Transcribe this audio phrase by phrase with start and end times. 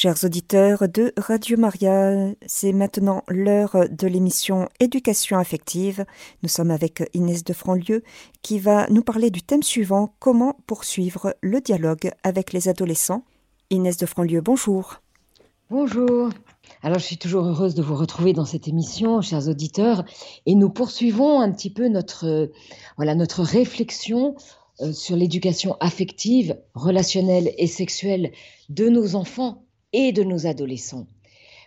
[0.00, 6.04] Chers auditeurs de Radio Maria, c'est maintenant l'heure de l'émission Éducation affective.
[6.44, 8.04] Nous sommes avec Inès de Franlieu
[8.40, 13.24] qui va nous parler du thème suivant Comment poursuivre le dialogue avec les adolescents.
[13.70, 15.00] Inès de Franlieu, bonjour.
[15.68, 16.28] Bonjour.
[16.84, 20.04] Alors, je suis toujours heureuse de vous retrouver dans cette émission, chers auditeurs,
[20.46, 22.52] et nous poursuivons un petit peu notre,
[22.98, 24.36] voilà, notre réflexion
[24.80, 28.30] euh, sur l'éducation affective, relationnelle et sexuelle
[28.68, 31.06] de nos enfants et de nos adolescents.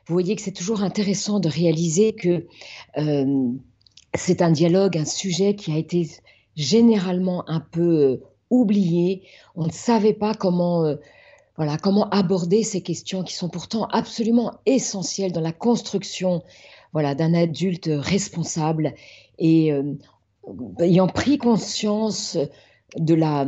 [0.08, 2.48] Vous voyez que c'est toujours intéressant de réaliser que
[2.98, 3.52] euh,
[4.16, 6.10] c'est un dialogue, un sujet qui a été
[6.56, 9.24] généralement un peu euh, oublié.
[9.56, 10.96] On ne savait pas comment, euh,
[11.56, 16.44] voilà, comment aborder ces questions qui sont pourtant absolument essentielles dans la construction
[16.94, 18.94] voilà, d'un adulte responsable
[19.40, 19.72] et
[20.82, 22.38] ayant pris conscience
[22.98, 23.48] de la,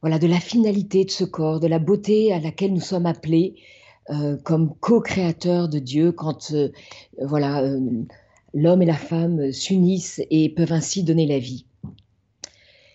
[0.00, 3.54] voilà, de la finalité de ce corps, de la beauté à laquelle nous sommes appelés
[4.10, 6.70] euh, comme co-créateurs de Dieu quand euh,
[7.22, 7.80] voilà euh,
[8.54, 11.66] l'homme et la femme s'unissent et peuvent ainsi donner la vie.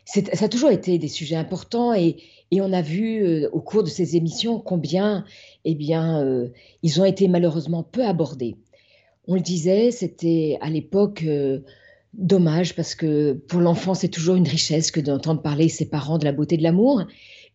[0.06, 2.18] Ça a toujours été des sujets importants et,
[2.52, 5.26] et on a vu au cours de ces émissions combien
[5.64, 6.24] eh bien,
[6.84, 8.56] ils ont été malheureusement peu abordés.
[9.28, 11.26] On le disait, c'était à l'époque
[12.14, 16.26] dommage parce que pour l'enfant, c'est toujours une richesse que d'entendre parler ses parents de
[16.26, 17.02] la beauté de l'amour.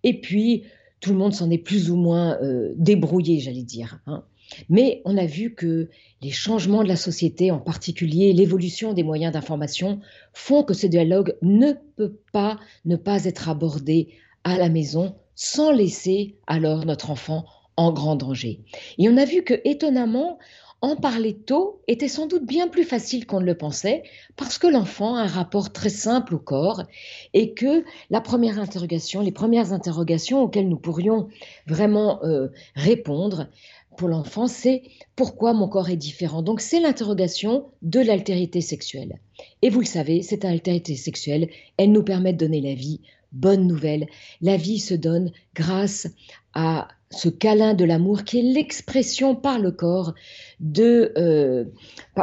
[0.02, 0.64] Et puis,
[1.00, 4.00] tout le monde s'en est plus ou moins euh, débrouillé, j'allais dire.
[4.06, 4.24] Hein.
[4.68, 5.88] Mais on a vu que
[6.22, 10.00] les changements de la société, en particulier l'évolution des moyens d'information,
[10.32, 14.08] font que ce dialogue ne peut pas ne pas être abordé
[14.44, 18.60] à la maison sans laisser alors notre enfant en grand danger.
[18.98, 20.38] Et on a vu que, étonnamment,
[20.82, 24.02] en parler tôt était sans doute bien plus facile qu'on ne le pensait,
[24.36, 26.82] parce que l'enfant a un rapport très simple au corps
[27.34, 31.28] et que la première interrogation, les premières interrogations auxquelles nous pourrions
[31.66, 33.48] vraiment euh, répondre
[33.96, 34.82] pour l'enfant, c'est
[35.16, 36.40] pourquoi mon corps est différent?
[36.40, 39.18] Donc c'est l'interrogation de l'altérité sexuelle.
[39.60, 43.00] Et vous le savez, cette altérité sexuelle, elle nous permet de donner la vie.
[43.32, 44.06] Bonne nouvelle,
[44.40, 46.08] la vie se donne grâce
[46.54, 50.14] à ce câlin de l'amour qui est l'expression par le corps
[50.60, 51.64] de, euh,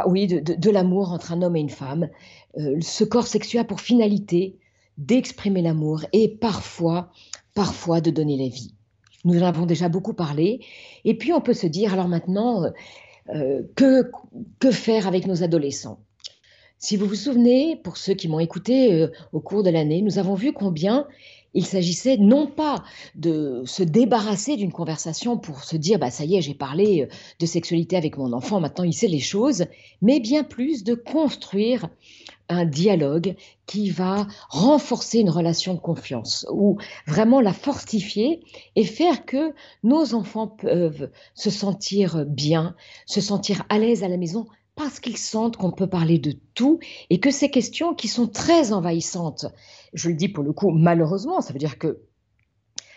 [0.06, 2.08] oui, de, l'amour entre un homme et une femme.
[2.56, 4.56] Euh, ce corps sexuel a pour finalité
[4.96, 7.12] d'exprimer l'amour et parfois,
[7.54, 8.74] parfois de donner la vie.
[9.24, 10.60] Nous en avons déjà beaucoup parlé.
[11.04, 12.64] Et puis on peut se dire, alors maintenant,
[13.34, 14.10] euh, que,
[14.58, 16.00] que faire avec nos adolescents?
[16.78, 20.34] Si vous vous souvenez, pour ceux qui m'ont écouté au cours de l'année, nous avons
[20.34, 21.08] vu combien
[21.54, 26.36] il s'agissait non pas de se débarrasser d'une conversation pour se dire bah ça y
[26.36, 29.64] est, j'ai parlé euh, de sexualité avec mon enfant, maintenant il sait les choses,
[30.02, 31.88] mais bien plus de construire
[32.48, 33.34] un dialogue
[33.66, 38.40] qui va renforcer une relation de confiance ou vraiment la fortifier
[38.74, 42.74] et faire que nos enfants peuvent se sentir bien,
[43.06, 44.46] se sentir à l'aise à la maison
[44.78, 46.78] parce qu'ils sentent qu'on peut parler de tout
[47.10, 49.46] et que ces questions qui sont très envahissantes,
[49.92, 51.98] je le dis pour le coup malheureusement, ça veut dire que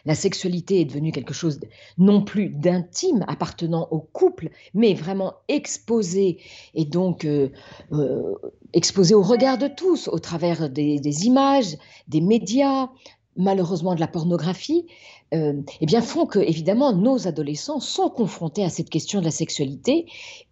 [0.06, 1.60] la sexualité est devenue quelque chose
[1.98, 6.40] non plus d'intime appartenant au couple, mais vraiment exposé
[6.74, 7.50] et donc euh,
[7.92, 8.36] euh,
[8.74, 11.78] exposé au regard de tous au travers des images,
[12.08, 12.90] des médias,
[13.38, 14.86] malheureusement de la pornographie,
[15.34, 19.32] euh, eh bien font que évidemment nos adolescents sont confrontés à cette question de la
[19.32, 20.06] sexualité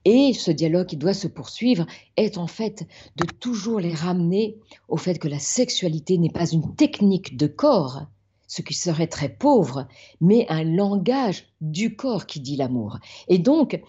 [0.05, 1.85] et ce dialogue qui doit se poursuivre
[2.15, 4.57] est en fait de toujours les ramener
[4.87, 8.03] au fait que la sexualité n'est pas une technique de corps,
[8.47, 9.87] ce qui serait très pauvre,
[10.21, 12.99] mais un langage du corps qui dit l'amour.
[13.27, 13.81] Et donc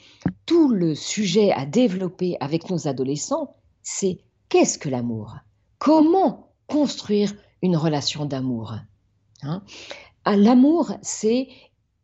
[0.45, 4.19] tout le sujet à développer avec nos adolescents, c'est
[4.49, 5.37] qu'est-ce que l'amour?
[5.79, 7.33] Comment construire
[7.63, 8.75] une relation d'amour.
[9.43, 9.63] Hein.
[10.25, 11.49] Ah, l'amour, c'est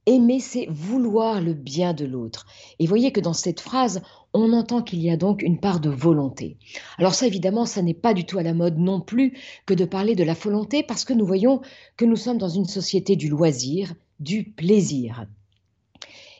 [0.06, 2.46] aimer, c'est vouloir le bien de l'autre.
[2.78, 4.02] Et voyez que dans cette phrase,
[4.32, 6.56] on entend qu'il y a donc une part de volonté.
[6.98, 9.84] Alors ça, évidemment, ça n'est pas du tout à la mode non plus que de
[9.84, 11.60] parler de la volonté, parce que nous voyons
[11.96, 15.26] que nous sommes dans une société du loisir, du plaisir.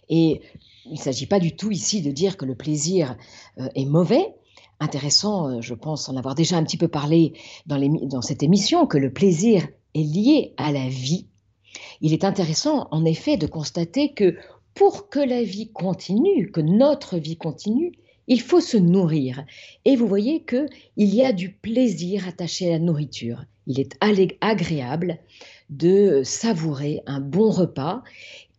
[0.09, 0.41] Et
[0.85, 3.17] il ne s'agit pas du tout ici de dire que le plaisir
[3.59, 4.35] euh, est mauvais,
[4.81, 7.33] intéressant, euh, je pense en avoir déjà un petit peu parlé
[7.67, 11.27] dans, dans cette émission, que le plaisir est lié à la vie.
[12.01, 14.37] Il est intéressant, en effet, de constater que
[14.75, 17.93] pour que la vie continue, que notre vie continue,
[18.29, 19.45] il faut se nourrir.
[19.85, 23.45] Et vous voyez que il y a du plaisir attaché à la nourriture.
[23.67, 23.97] Il est
[24.41, 25.19] agréable
[25.71, 28.03] de savourer un bon repas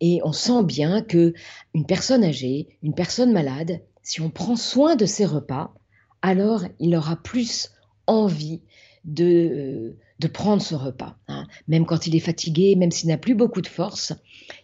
[0.02, 1.34] et on sent bien que
[1.74, 5.74] une personne âgée, une personne malade, si on prend soin de ses repas,
[6.22, 7.72] alors il aura plus
[8.08, 8.62] envie
[9.06, 11.18] de, de prendre ce repas.
[11.28, 11.46] Hein.
[11.68, 14.14] Même quand il est fatigué, même s'il n'a plus beaucoup de force,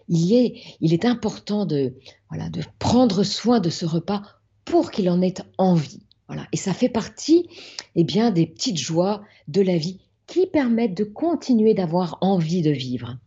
[0.07, 1.95] il est, il est important de,
[2.29, 4.23] voilà, de prendre soin de ce repas
[4.65, 6.01] pour qu'il en ait envie.
[6.27, 6.47] Voilà.
[6.51, 7.47] Et ça fait partie
[7.95, 12.71] eh bien, des petites joies de la vie qui permettent de continuer d'avoir envie de
[12.71, 13.17] vivre.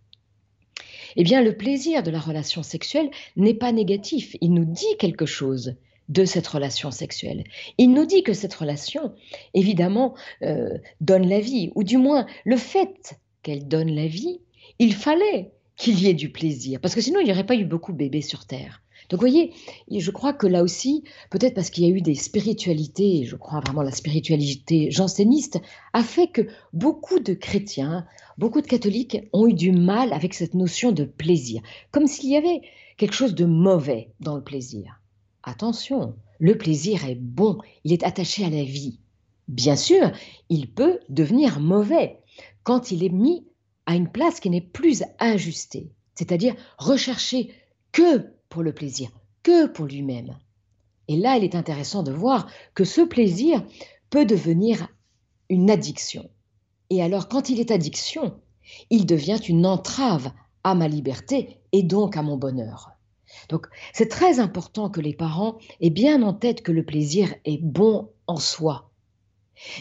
[1.16, 5.26] Eh bien, le plaisir de la relation sexuelle n'est pas négatif, il nous dit quelque
[5.26, 5.76] chose
[6.08, 7.44] de cette relation sexuelle.
[7.78, 9.12] Il nous dit que cette relation,
[9.54, 14.40] évidemment, euh, donne la vie, ou du moins le fait qu'elle donne la vie,
[14.78, 17.64] il fallait qu'il y ait du plaisir, parce que sinon il n'y aurait pas eu
[17.64, 18.82] beaucoup de bébés sur Terre.
[19.08, 19.52] Donc vous voyez,
[19.90, 23.60] je crois que là aussi, peut-être parce qu'il y a eu des spiritualités, je crois
[23.60, 25.60] vraiment la spiritualité janséniste,
[25.92, 26.42] a fait que
[26.72, 28.06] beaucoup de chrétiens,
[28.38, 31.62] beaucoup de catholiques ont eu du mal avec cette notion de plaisir,
[31.92, 32.62] comme s'il y avait
[32.96, 35.00] quelque chose de mauvais dans le plaisir.
[35.48, 38.98] Attention, le plaisir est bon, il est attaché à la vie.
[39.46, 40.10] Bien sûr,
[40.48, 42.18] il peut devenir mauvais
[42.64, 43.46] quand il est mis
[43.86, 47.54] à une place qui n'est plus ajustée, c'est-à-dire recherché
[47.92, 49.08] que pour le plaisir,
[49.44, 50.36] que pour lui-même.
[51.06, 53.64] Et là, il est intéressant de voir que ce plaisir
[54.10, 54.88] peut devenir
[55.48, 56.28] une addiction.
[56.90, 58.40] Et alors, quand il est addiction,
[58.90, 60.32] il devient une entrave
[60.64, 62.95] à ma liberté et donc à mon bonheur.
[63.48, 67.62] Donc c'est très important que les parents aient bien en tête que le plaisir est
[67.62, 68.90] bon en soi,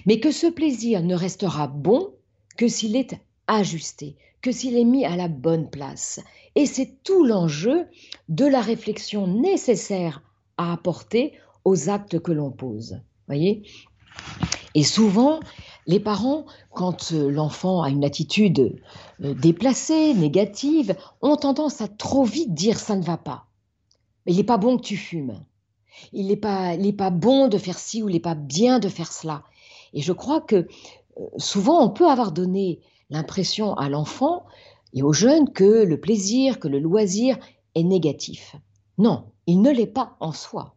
[0.05, 2.13] mais que ce plaisir ne restera bon
[2.57, 6.19] que s'il est ajusté, que s'il est mis à la bonne place.
[6.55, 7.87] Et c'est tout l'enjeu
[8.29, 10.21] de la réflexion nécessaire
[10.57, 13.01] à apporter aux actes que l'on pose.
[13.27, 13.63] Voyez
[14.75, 15.39] Et souvent,
[15.87, 18.79] les parents, quand euh, l'enfant a une attitude
[19.23, 23.44] euh, déplacée, négative, ont tendance à trop vite dire ça ne va pas.
[24.25, 25.43] Il n'est pas bon que tu fumes.
[26.11, 29.11] Il n'est pas, pas bon de faire ci ou il n'est pas bien de faire
[29.11, 29.43] cela.
[29.93, 34.45] Et je crois que euh, souvent on peut avoir donné l'impression à l'enfant
[34.93, 37.37] et aux jeunes que le plaisir, que le loisir
[37.75, 38.55] est négatif.
[38.97, 40.75] Non, il ne l'est pas en soi.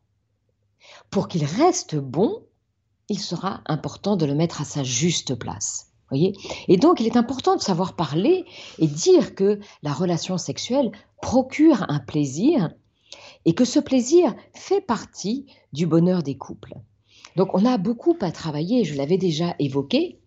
[1.10, 2.42] Pour qu'il reste bon,
[3.08, 5.86] il sera important de le mettre à sa juste place.
[6.10, 6.34] Voyez
[6.68, 8.44] et donc, il est important de savoir parler
[8.78, 10.90] et dire que la relation sexuelle
[11.20, 12.70] procure un plaisir
[13.48, 16.74] et que ce plaisir fait partie du bonheur des couples.
[17.34, 20.18] Donc, on a beaucoup à travailler, je l'avais déjà évoqué,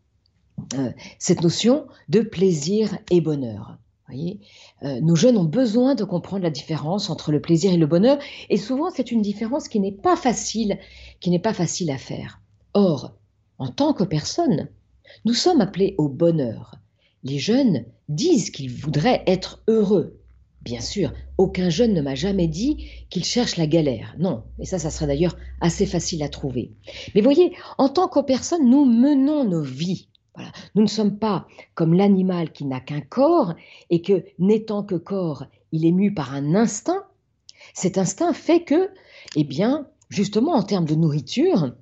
[0.74, 3.78] euh, cette notion de plaisir et bonheur.
[4.08, 4.40] Voyez
[4.82, 8.18] euh, nos jeunes ont besoin de comprendre la différence entre le plaisir et le bonheur,
[8.50, 10.80] et souvent c'est une différence qui n'est pas facile,
[11.20, 12.42] qui n'est pas facile à faire.
[12.74, 13.14] Or,
[13.60, 14.68] en tant que personne,
[15.26, 16.74] nous sommes appelés au bonheur.
[17.24, 20.21] Les jeunes disent qu'ils voudraient être heureux.
[20.62, 24.16] Bien sûr, aucun jeune ne m'a jamais dit qu'il cherche la galère.
[24.20, 26.72] Non, et ça, ça serait d'ailleurs assez facile à trouver.
[27.16, 30.08] Mais voyez, en tant que personne, nous menons nos vies.
[30.76, 33.56] Nous ne sommes pas comme l'animal qui n'a qu'un corps
[33.90, 37.06] et que, n'étant que corps, il est mu par un instinct.
[37.74, 38.92] Cet instinct fait que,
[39.36, 41.74] eh bien, justement, en termes de nourriture,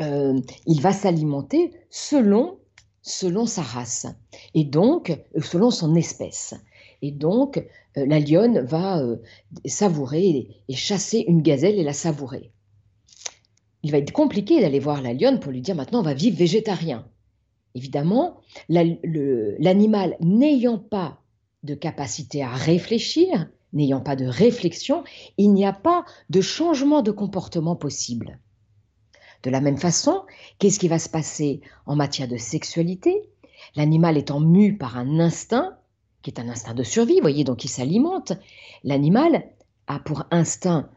[0.00, 2.58] euh, il va s'alimenter selon,
[3.02, 4.06] selon sa race
[4.54, 6.54] et donc selon son espèce.
[7.02, 7.58] Et donc,
[7.96, 9.02] euh, la lionne va
[9.64, 12.52] savourer et, chasser une gazelle et la savourer.
[13.82, 16.36] Il va être compliqué d'aller voir la lionne pour lui dire maintenant on va vivre
[16.36, 17.06] végétarien.
[17.74, 21.20] Évidemment, l'animal n'ayant pas
[21.62, 25.04] de capacité à réfléchir, n'ayant pas de réflexion,
[25.36, 28.40] il n'y a pas de changement de comportement possible.
[29.42, 30.22] De la même façon,
[30.58, 33.28] qu'est-ce qui va se passer en matière de sexualité?
[33.74, 35.78] L'animal étant mu par un instinct,
[36.26, 38.32] qui est un instinct de survie, voyez, donc il s'alimente,
[38.82, 39.44] l'animal
[39.86, 40.90] a pour instinct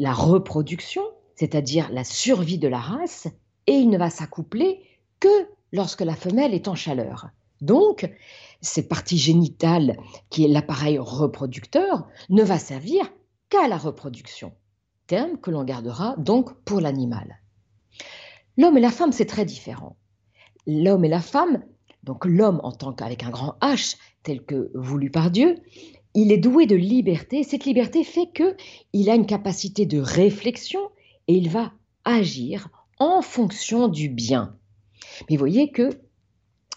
[0.00, 1.02] la reproduction,
[1.36, 3.28] c'est-à-dire la survie de la race,
[3.68, 4.82] et il ne va s'accoupler
[5.20, 5.28] que
[5.70, 7.28] lorsque la femelle est en chaleur.
[7.60, 8.10] Donc,
[8.60, 9.96] cette partie génitale,
[10.30, 13.08] qui est l'appareil reproducteur, ne va servir
[13.50, 14.52] qu'à la reproduction,
[15.06, 17.38] terme que l'on gardera donc pour l'animal.
[18.58, 19.96] L'homme et la femme, c'est très différent.
[20.66, 21.62] L'homme et la femme,
[22.02, 25.56] donc l'homme en tant qu'avec un grand H, tel que voulu par Dieu,
[26.14, 27.42] il est doué de liberté.
[27.42, 28.56] Cette liberté fait que
[28.92, 30.80] il a une capacité de réflexion
[31.28, 31.72] et il va
[32.04, 32.68] agir
[32.98, 34.56] en fonction du bien.
[35.30, 35.90] Mais voyez que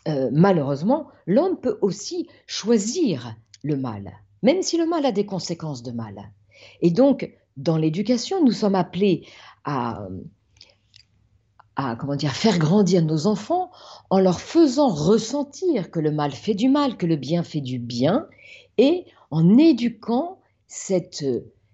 [0.07, 4.13] euh, malheureusement, l'homme peut aussi choisir le mal,
[4.43, 6.31] même si le mal a des conséquences de mal.
[6.81, 9.25] Et donc, dans l'éducation, nous sommes appelés
[9.63, 10.07] à,
[11.75, 13.71] à comment dire, faire grandir nos enfants
[14.09, 17.79] en leur faisant ressentir que le mal fait du mal, que le bien fait du
[17.79, 18.27] bien,
[18.77, 21.25] et en éduquant cette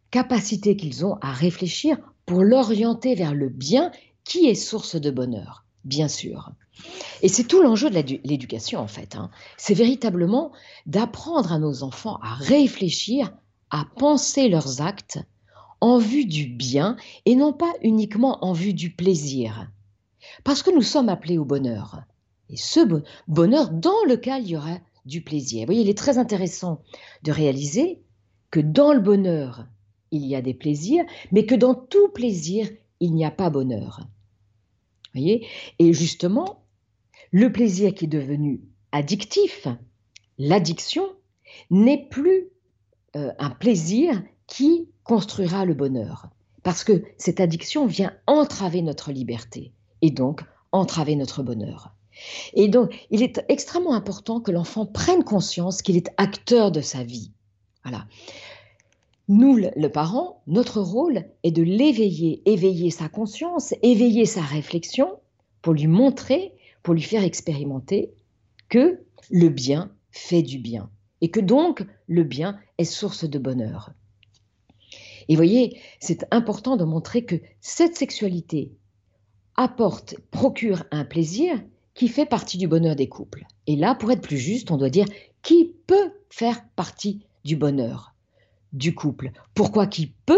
[0.10, 3.92] capacité qu'ils ont à réfléchir pour l'orienter vers le bien
[4.24, 6.52] qui est source de bonheur bien sûr.
[7.22, 9.16] Et c'est tout l'enjeu de l'éducation, en fait.
[9.16, 9.30] Hein.
[9.58, 10.52] C'est véritablement
[10.86, 13.32] d'apprendre à nos enfants à réfléchir,
[13.70, 15.20] à penser leurs actes
[15.80, 19.68] en vue du bien et non pas uniquement en vue du plaisir.
[20.44, 22.04] Parce que nous sommes appelés au bonheur.
[22.50, 22.80] Et ce
[23.28, 25.62] bonheur dans lequel il y aura du plaisir.
[25.62, 26.82] Vous voyez, il est très intéressant
[27.24, 28.02] de réaliser
[28.52, 29.66] que dans le bonheur,
[30.12, 32.70] il y a des plaisirs, mais que dans tout plaisir,
[33.00, 34.02] il n'y a pas bonheur.
[35.14, 35.48] Voyez?
[35.80, 36.64] Et justement,
[37.32, 38.62] le plaisir qui est devenu
[38.92, 39.68] addictif,
[40.38, 41.08] l'addiction,
[41.70, 42.50] n'est plus
[43.16, 46.30] euh, un plaisir qui construira le bonheur.
[46.64, 50.42] Parce que cette addiction vient entraver notre liberté et donc
[50.72, 51.94] entraver notre bonheur.
[52.54, 57.04] Et donc, il est extrêmement important que l'enfant prenne conscience qu'il est acteur de sa
[57.04, 57.32] vie.
[57.84, 58.06] Voilà.
[59.28, 65.20] Nous, le parent, notre rôle est de l'éveiller, éveiller sa conscience, éveiller sa réflexion
[65.62, 66.54] pour lui montrer,
[66.84, 68.12] pour lui faire expérimenter
[68.70, 70.90] que le bien fait du bien
[71.22, 73.92] et que donc le bien est source de bonheur.
[75.30, 78.74] Et voyez, c'est important de montrer que cette sexualité
[79.62, 81.62] apporte, procure un plaisir
[81.94, 83.46] qui fait partie du bonheur des couples.
[83.68, 85.08] Et là, pour être plus juste, on doit dire
[85.42, 88.14] qui peut faire partie du bonheur
[88.74, 89.32] du couple.
[89.54, 90.38] Pourquoi qui peut?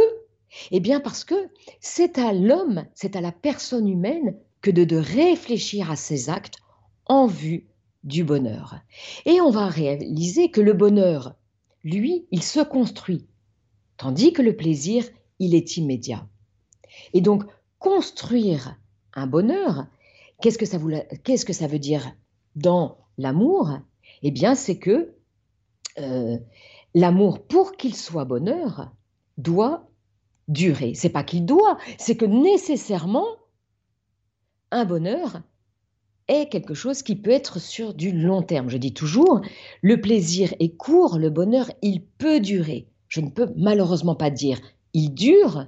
[0.72, 1.36] Eh bien parce que
[1.80, 6.58] c'est à l'homme, c'est à la personne humaine que de, réfléchir à ses actes
[7.06, 7.68] en vue
[8.04, 8.80] du bonheur.
[9.26, 11.36] Et on va réaliser que le bonheur,
[11.84, 13.28] lui, il se construit,
[13.98, 15.06] tandis que le plaisir,
[15.40, 16.28] il est immédiat.
[17.14, 17.44] Et donc,
[17.78, 18.78] construire
[19.14, 19.86] un bonheur,
[20.42, 20.66] qu'est-ce que
[21.54, 22.16] ça, veut dire
[22.56, 23.80] dans l'amour?
[24.22, 25.16] Eh bien, c'est que
[26.00, 26.38] euh,
[26.94, 28.92] l'amour, pour qu'il soit bonheur,
[29.38, 29.90] doit
[30.48, 30.94] durer.
[30.96, 33.28] C'est pas qu'il doit, c'est que nécessairement,
[34.72, 35.42] un bonheur
[36.28, 38.70] est quelque chose qui peut être sur du long terme.
[38.70, 39.42] Je dis toujours,
[39.82, 42.88] le plaisir est court, le bonheur, il peut durer.
[43.08, 44.60] Je ne peux malheureusement pas dire
[44.94, 45.68] il dure,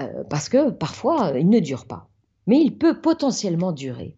[0.00, 2.09] euh, parce que parfois, il ne dure pas
[2.46, 4.16] mais il peut potentiellement durer.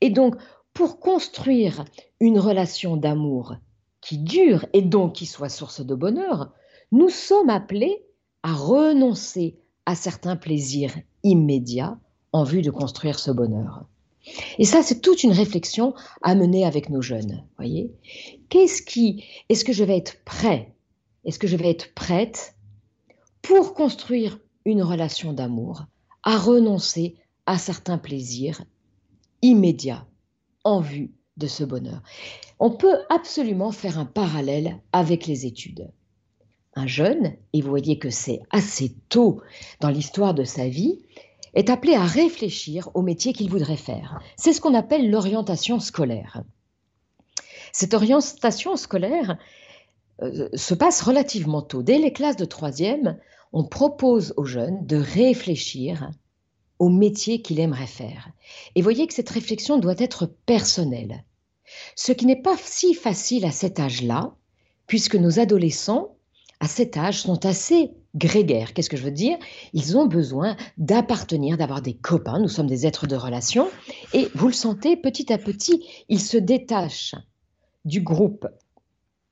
[0.00, 0.36] Et donc,
[0.72, 1.84] pour construire
[2.20, 3.56] une relation d'amour
[4.00, 6.52] qui dure et donc qui soit source de bonheur,
[6.92, 8.04] nous sommes appelés
[8.42, 11.98] à renoncer à certains plaisirs immédiats
[12.32, 13.84] en vue de construire ce bonheur.
[14.58, 17.44] Et ça, c'est toute une réflexion à mener avec nos jeunes.
[17.56, 17.90] Voyez,
[18.48, 20.74] qu'est-ce qui, est-ce que je vais être prêt,
[21.24, 22.54] est-ce que je vais être prête
[23.42, 25.84] pour construire une relation d'amour,
[26.22, 27.16] à renoncer
[27.48, 28.62] à certains plaisirs
[29.40, 30.06] immédiats
[30.64, 32.02] en vue de ce bonheur.
[32.60, 35.90] On peut absolument faire un parallèle avec les études.
[36.74, 39.40] Un jeune, et vous voyez que c'est assez tôt
[39.80, 41.00] dans l'histoire de sa vie,
[41.54, 44.20] est appelé à réfléchir au métier qu'il voudrait faire.
[44.36, 46.42] C'est ce qu'on appelle l'orientation scolaire.
[47.72, 49.38] Cette orientation scolaire
[50.20, 51.82] euh, se passe relativement tôt.
[51.82, 53.18] Dès les classes de troisième,
[53.54, 56.10] on propose aux jeunes de réfléchir
[56.78, 58.30] au métier qu'il aimerait faire.
[58.74, 61.24] Et voyez que cette réflexion doit être personnelle.
[61.96, 64.34] Ce qui n'est pas si facile à cet âge-là,
[64.86, 66.16] puisque nos adolescents,
[66.60, 68.72] à cet âge, sont assez grégaires.
[68.72, 69.38] Qu'est-ce que je veux dire?
[69.72, 72.38] Ils ont besoin d'appartenir, d'avoir des copains.
[72.38, 73.68] Nous sommes des êtres de relation.
[74.14, 77.14] Et vous le sentez, petit à petit, ils se détachent
[77.84, 78.46] du groupe,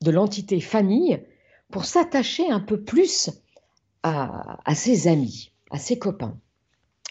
[0.03, 1.23] de l'entité famille,
[1.71, 3.31] pour s'attacher un peu plus
[4.03, 6.38] à, à ses amis, à ses copains.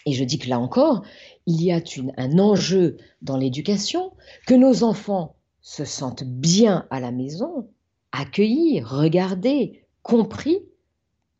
[0.06, 1.02] Et je dis que là encore,
[1.46, 1.80] il y a
[2.16, 4.12] un enjeu dans l'éducation,
[4.46, 7.68] que nos enfants se sentent bien à la maison,
[8.12, 10.62] accueillis, regardés, compris,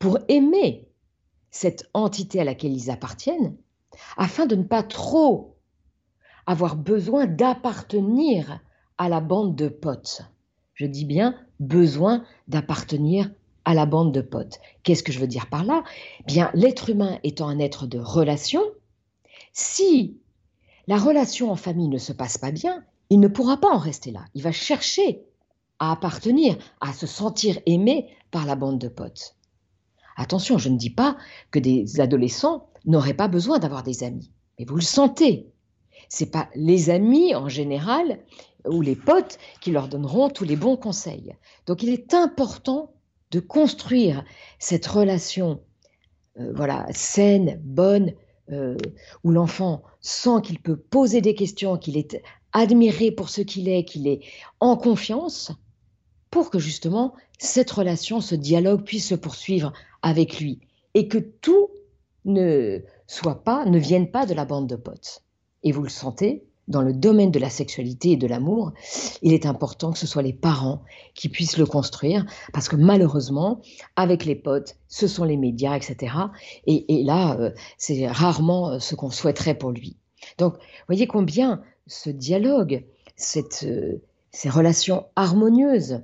[0.00, 0.88] pour aimer
[1.50, 3.56] cette entité à laquelle ils appartiennent,
[4.16, 5.56] afin de ne pas trop
[6.46, 8.60] avoir besoin d'appartenir
[8.98, 10.22] à la bande de potes.
[10.74, 13.30] Je dis bien besoin d'appartenir
[13.66, 14.60] à la bande de potes.
[14.84, 15.82] Qu'est-ce que je veux dire par là?
[16.24, 18.62] Bien, l'être humain étant un être de relation,
[19.52, 20.18] si
[20.86, 24.12] la relation en famille ne se passe pas bien, il ne pourra pas en rester
[24.12, 24.24] là.
[24.34, 25.24] Il va chercher
[25.80, 29.34] à appartenir, à se sentir aimé par la bande de potes.
[30.16, 31.16] Attention, je ne dis pas
[31.50, 35.50] que des adolescents n'auraient pas besoin d'avoir des amis, mais vous le sentez.
[36.08, 38.20] C'est pas les amis en général
[38.64, 41.34] ou les potes qui leur donneront tous les bons conseils.
[41.66, 42.92] Donc il est important
[43.36, 44.24] de construire
[44.58, 45.60] cette relation
[46.40, 48.14] euh, voilà, saine, bonne,
[48.50, 48.78] euh,
[49.24, 53.84] où l'enfant sent qu'il peut poser des questions, qu'il est admiré pour ce qu'il est,
[53.84, 54.20] qu'il est
[54.58, 55.52] en confiance,
[56.30, 60.60] pour que justement cette relation, ce dialogue puisse se poursuivre avec lui
[60.94, 61.68] et que tout
[62.24, 65.24] ne soit pas, ne vienne pas de la bande de potes.
[65.62, 68.72] Et vous le sentez, dans le domaine de la sexualité et de l'amour,
[69.22, 70.82] il est important que ce soit les parents
[71.14, 73.60] qui puissent le construire, parce que malheureusement,
[73.94, 76.14] avec les potes, ce sont les médias, etc.
[76.66, 79.96] Et, là, euh, c'est rarement euh, ce qu'on souhaiterait pour lui.
[80.38, 80.56] Donc,
[80.88, 82.84] voyez combien ce dialogue,
[83.64, 83.98] euh,
[84.32, 86.02] ces relations harmonieuses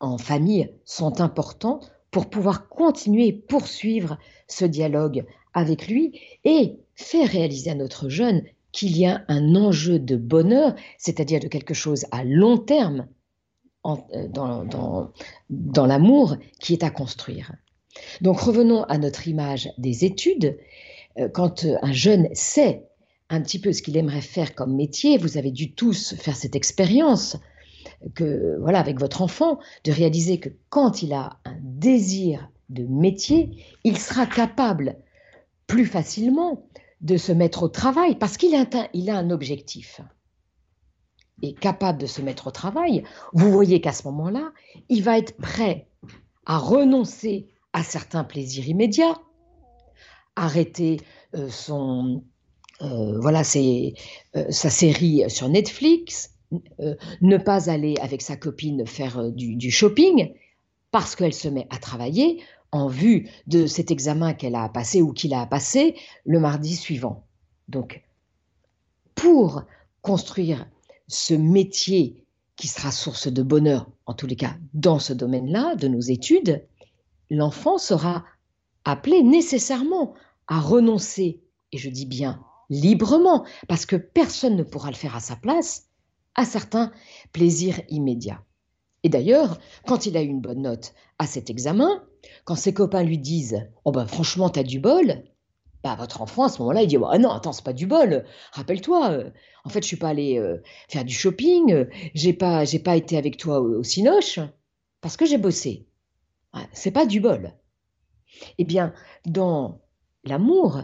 [0.00, 5.24] en famille sont importants pour pouvoir continuer, poursuivre ce dialogue
[5.54, 8.42] avec lui et faire réaliser à notre jeune
[8.76, 13.08] qu'il y a un enjeu de bonheur, c'est-à-dire de quelque chose à long terme
[13.86, 14.28] euh,
[15.48, 17.52] dans, l'amour qui est à construire.
[18.20, 20.58] Donc revenons à notre image des études.
[21.18, 22.84] Euh, quand un jeune sait
[23.30, 26.54] un petit peu ce qu'il aimerait faire comme métier, vous avez dû tous faire cette
[26.54, 27.38] expérience
[28.14, 33.64] que voilà avec votre enfant de réaliser que quand il a un désir de métier,
[33.84, 34.96] il sera capable
[35.66, 36.68] plus facilement
[37.00, 40.00] de se mettre au travail parce qu'il a, a un objectif.
[41.42, 44.52] Et capable de se mettre au travail, vous voyez qu'à ce moment-là,
[44.88, 45.88] il va être prêt
[46.46, 49.20] à renoncer à certains plaisirs immédiats,
[50.34, 51.00] arrêter
[51.34, 52.24] euh, son,
[52.80, 53.90] euh, voilà, euh,
[54.50, 56.30] sa série sur Netflix,
[57.20, 60.32] ne pas aller avec sa copine faire du shopping
[60.92, 62.40] parce qu'elle se met à travailler
[62.76, 67.26] en vue de cet examen qu'elle a passé ou qu'il a passé le mardi suivant.
[67.68, 68.04] Donc,
[69.14, 69.62] pour
[70.02, 70.68] construire
[71.08, 72.24] ce métier
[72.56, 76.66] qui sera source de bonheur, en tous les cas dans ce domaine-là, de nos études,
[77.30, 78.24] l'enfant sera
[78.84, 80.14] appelé nécessairement
[80.46, 81.42] à renoncer,
[81.72, 82.40] et je dis bien
[82.70, 85.88] librement, parce que personne ne pourra le faire à sa place,
[86.34, 86.92] à certains
[87.32, 88.42] plaisirs immédiats.
[89.02, 92.04] Et d'ailleurs, quand il a eu une bonne note à cet examen,
[92.44, 95.24] quand ses copains lui disent Oh ben franchement, t'as du bol,
[95.86, 98.24] bah, votre enfant à ce moment-là, il dit oh, non, attends, c'est pas du bol.
[98.52, 99.30] Rappelle-toi, euh,
[99.64, 103.16] en fait, je suis pas allé euh, faire du shopping, euh, j'ai pas, pas été
[103.16, 104.40] avec toi au, Cinoche
[105.00, 105.86] parce que j'ai bossé.
[106.72, 107.52] c'est pas du bol.
[108.58, 108.92] Eh bien,
[109.26, 109.80] dans
[110.24, 110.82] l'amour,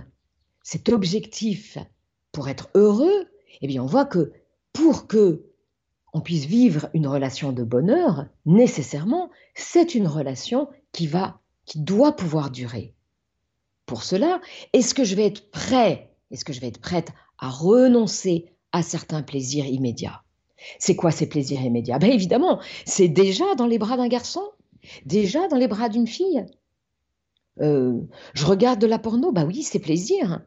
[0.63, 1.79] cet objectif
[2.31, 3.27] pour être heureux,
[3.61, 4.33] eh bien, on voit que
[4.73, 5.47] pour que
[6.13, 12.17] on puisse vivre une relation de bonheur, nécessairement, c'est une relation qui va, qui doit
[12.17, 12.95] pouvoir durer.
[13.87, 14.41] Pour cela,
[14.73, 18.83] est-ce que je vais être prêt, est-ce que je vais être prête à renoncer à
[18.83, 20.23] certains plaisirs immédiats?
[20.79, 21.99] C'est quoi ces plaisirs immédiats?
[21.99, 24.43] Ben évidemment, c'est déjà dans les bras d'un garçon,
[25.05, 26.47] déjà dans les bras d'une fille.
[27.61, 28.01] Euh,
[28.35, 30.41] je regarde de la porno, ben oui, c'est plaisir.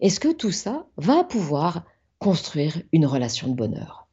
[0.00, 1.84] Est-ce que tout ça va pouvoir
[2.18, 4.06] construire une relation de bonheur?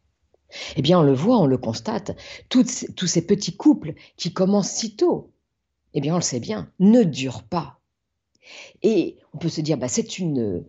[0.77, 2.15] Eh bien, on le voit, on le constate,
[2.49, 2.63] tous
[3.07, 5.33] ces petits couples qui commencent si tôt,
[5.95, 7.79] eh bien, on le sait bien, ne durent pas.
[8.83, 10.65] Et on peut se dire, bah, c'est une,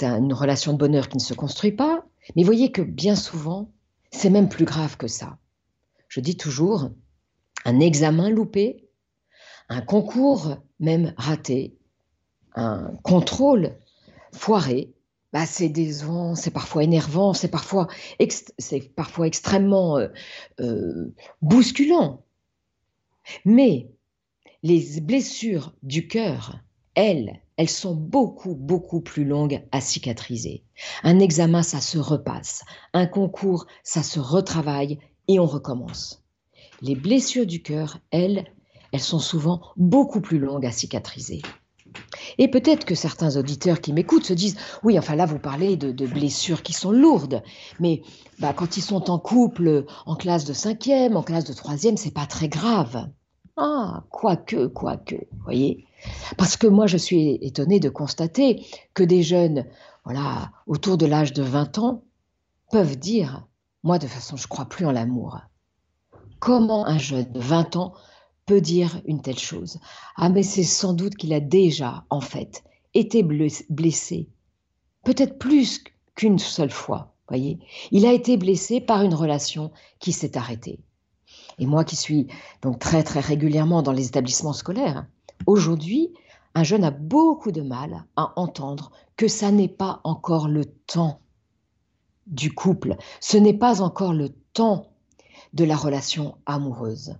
[0.00, 2.04] une relation de bonheur qui ne se construit pas,
[2.36, 3.72] mais voyez que bien souvent,
[4.12, 5.38] c'est même plus grave que ça.
[6.08, 6.90] Je dis toujours,
[7.64, 8.88] un examen loupé,
[9.68, 11.76] un concours même raté,
[12.54, 13.76] un contrôle
[14.32, 14.92] foiré,
[15.32, 17.88] bah, c'est décevant, c'est parfois énervant, c'est parfois,
[18.94, 20.08] parfois extrêmement euh,
[20.60, 22.22] euh, bousculant.
[23.46, 23.90] Mais
[24.62, 26.58] les blessures du cœur,
[26.94, 30.62] elles, elles sont beaucoup, beaucoup plus longues à cicatriser.
[31.02, 32.62] Un examen, ça se repasse.
[32.92, 36.22] Un concours, ça se retravaille et on recommence.
[36.80, 38.44] Les blessures du cœur, elles,
[38.92, 41.42] elles sont souvent beaucoup plus longues à cicatriser.
[42.38, 46.06] Et peut-être que certains auditeurs qui m'écoutent se disent oui, enfin là, vous parlez de,
[46.06, 47.42] blessures qui sont lourdes,
[47.80, 48.02] mais
[48.38, 52.14] bah, quand ils sont en couple, en classe de cinquième, en classe de troisième, c'est
[52.14, 53.08] pas très grave.
[53.56, 55.86] Ah, quoique, quoique, voyez.
[56.36, 59.66] Parce que moi, je suis étonnée de constater que des jeunes,
[60.04, 62.04] voilà, autour de l'âge de 20 ans,
[62.70, 63.46] peuvent dire
[63.82, 65.40] moi, de façon, je crois plus en l'amour.
[66.38, 67.94] Comment un jeune de 20 ans
[68.46, 69.78] peut dire une telle chose?
[70.16, 74.28] Ah, mais c'est sans doute qu'il a déjà, en fait, été blessé,
[75.04, 75.82] peut-être plus
[76.14, 77.58] qu'une seule fois, voyez.
[77.90, 80.80] Il a été blessé par une relation qui s'est arrêtée.
[81.58, 82.28] Et moi qui suis
[82.62, 85.06] donc très très régulièrement dans les établissements scolaires,
[85.46, 86.12] aujourd'hui,
[86.54, 91.20] un jeune a beaucoup de mal à entendre que ça n'est pas encore le temps
[92.26, 94.92] du couple, ce n'est pas encore le temps
[95.52, 97.16] de la relation amoureuse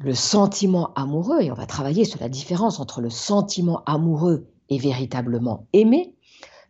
[0.00, 4.78] le sentiment amoureux, et on va travailler sur la différence entre le sentiment amoureux et
[4.78, 6.14] véritablement aimer,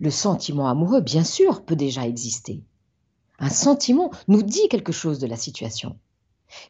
[0.00, 2.64] le sentiment amoureux, bien sûr, peut déjà exister.
[3.38, 5.96] Un sentiment nous dit quelque chose de la situation.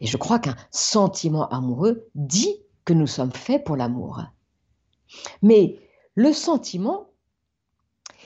[0.00, 4.22] Et je crois qu'un sentiment amoureux dit que nous sommes faits pour l'amour.
[5.42, 5.78] Mais
[6.14, 7.10] le sentiment,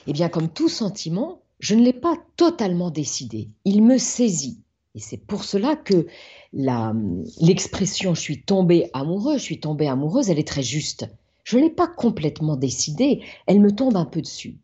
[0.07, 3.49] eh bien, comme tout sentiment, je ne l'ai pas totalement décidé.
[3.63, 4.61] Il me saisit.
[4.95, 6.07] Et c'est pour cela que
[6.53, 11.09] l'expression je suis tombé amoureux, je suis tombée amoureuse, elle est très juste.
[11.43, 14.57] Je ne l'ai pas complètement décidé, elle me tombe un peu dessus.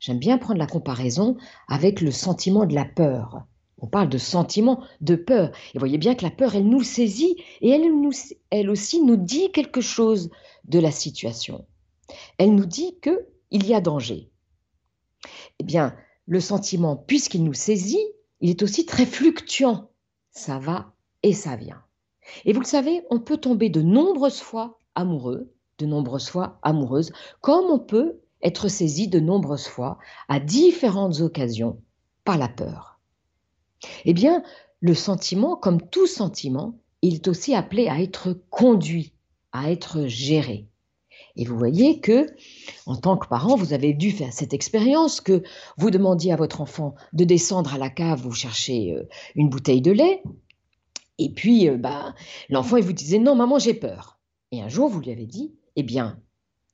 [0.00, 1.36] J'aime bien prendre la comparaison
[1.68, 3.46] avec le sentiment de la peur.
[3.78, 5.50] On parle de sentiment de peur.
[5.74, 9.80] Et voyez bien que la peur, elle nous saisit et elle, aussi nous dit quelque
[9.80, 10.30] chose
[10.64, 11.66] de la situation.
[12.38, 14.30] Elle nous dit qu'il y a danger.
[15.58, 15.94] Eh bien,
[16.26, 18.04] le sentiment, puisqu'il nous saisit,
[18.40, 19.90] il est aussi très fluctuant.
[20.30, 21.82] Ça va et ça vient.
[22.44, 27.12] Et vous le savez, on peut tomber de nombreuses fois amoureux, de nombreuses fois amoureuse,
[27.40, 31.80] comme on peut être saisi de nombreuses fois, à différentes occasions,
[32.24, 32.95] par la peur.
[34.04, 34.42] Eh bien,
[34.80, 39.12] le sentiment, comme tout sentiment, il est aussi appelé à être conduit,
[39.52, 40.66] à être géré.
[41.36, 42.26] Et vous voyez que,
[42.86, 45.42] en tant que parent, vous avez dû faire cette expérience que
[45.76, 49.82] vous demandiez à votre enfant de descendre à la cave, vous chercher euh, une bouteille
[49.82, 50.22] de lait,
[51.18, 52.14] et puis euh, bah,
[52.48, 54.18] l'enfant il vous disait non maman j'ai peur.
[54.52, 56.20] Et un jour vous lui avez dit eh bien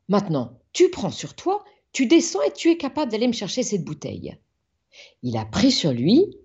[0.09, 3.85] maintenant tu prends sur toi, tu descends et tu es capable d'aller me chercher cette
[3.85, 4.37] bouteille.
[5.23, 6.37] Il a pris sur lui,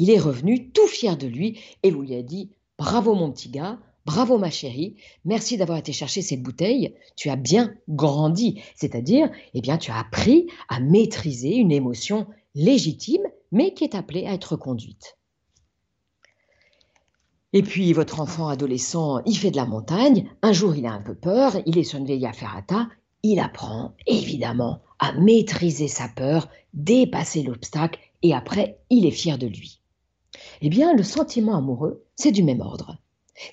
[0.00, 3.78] il est revenu tout fier de lui et lui avez dit bravo mon petit gars,
[4.06, 9.60] Bravo ma chérie, merci d'avoir été chercher cette bouteille, tu as bien grandi, c'est-à-dire, eh
[9.60, 14.56] bien, tu as appris à maîtriser une émotion légitime, mais qui est appelée à être
[14.56, 15.18] conduite.
[17.52, 21.02] Et puis, votre enfant adolescent, il fait de la montagne, un jour il a un
[21.02, 22.88] peu peur, il est sur une vieille ferrata,
[23.22, 29.46] il apprend évidemment à maîtriser sa peur, dépasser l'obstacle, et après, il est fier de
[29.46, 29.79] lui.
[30.60, 32.98] Eh bien, le sentiment amoureux, c'est du même ordre.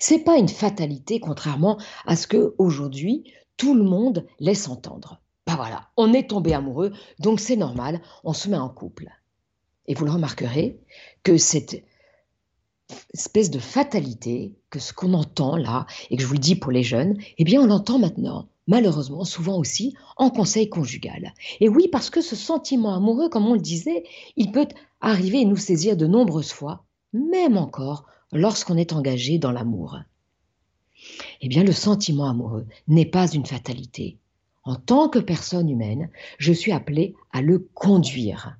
[0.00, 5.20] C'est pas une fatalité, contrairement à ce que aujourd'hui tout le monde laisse entendre.
[5.46, 9.08] Bah voilà, on est tombé amoureux, donc c'est normal, on se met en couple.
[9.86, 10.78] Et vous le remarquerez
[11.22, 11.82] que cette
[13.14, 16.70] espèce de fatalité, que ce qu'on entend là, et que je vous le dis pour
[16.70, 21.32] les jeunes, eh bien on l'entend maintenant, malheureusement, souvent aussi en conseil conjugal.
[21.60, 24.04] Et oui, parce que ce sentiment amoureux, comme on le disait,
[24.36, 24.68] il peut
[25.00, 29.98] arriver et nous saisir de nombreuses fois, même encore lorsqu'on est engagé dans l'amour
[31.40, 34.18] Eh bien, le sentiment amoureux n'est pas une fatalité.
[34.64, 38.58] En tant que personne humaine, je suis appelée à le conduire,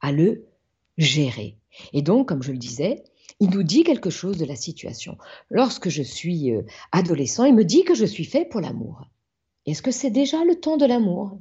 [0.00, 0.44] à le
[0.98, 1.56] gérer.
[1.92, 3.02] Et donc, comme je le disais,
[3.40, 5.18] il nous dit quelque chose de la situation.
[5.50, 9.08] Lorsque je suis euh, adolescent, il me dit que je suis fait pour l'amour.
[9.66, 11.38] Est-ce que c'est déjà le temps de l'amour?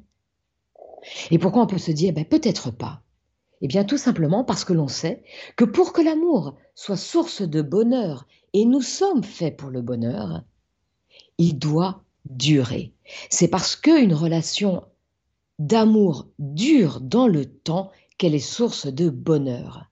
[1.29, 3.02] Et pourquoi on peut se dire, ben, peut-être pas.
[3.63, 5.23] Eh bien tout simplement parce que l'on sait
[5.55, 10.43] que pour que l'amour soit source de bonheur, et nous sommes faits pour le bonheur,
[11.37, 12.93] il doit durer.
[13.29, 14.83] C'est parce qu'une relation
[15.59, 19.85] d'amour dure dans le temps qu'elle est source de bonheur.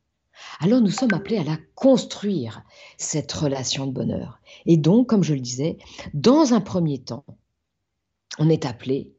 [0.59, 2.63] Alors nous sommes appelés à la construire,
[2.97, 4.39] cette relation de bonheur.
[4.65, 5.77] Et donc, comme je le disais,
[6.13, 7.25] dans un premier temps,
[8.37, 9.13] on est appelé